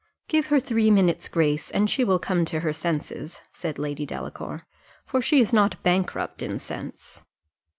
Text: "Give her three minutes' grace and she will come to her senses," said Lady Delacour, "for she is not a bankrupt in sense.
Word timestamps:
"Give 0.27 0.47
her 0.47 0.59
three 0.59 0.89
minutes' 0.89 1.27
grace 1.29 1.69
and 1.69 1.87
she 1.87 2.03
will 2.03 2.17
come 2.17 2.43
to 2.45 2.61
her 2.61 2.73
senses," 2.73 3.39
said 3.53 3.77
Lady 3.77 4.03
Delacour, 4.03 4.65
"for 5.05 5.21
she 5.21 5.39
is 5.39 5.53
not 5.53 5.75
a 5.75 5.81
bankrupt 5.83 6.41
in 6.41 6.57
sense. 6.57 7.23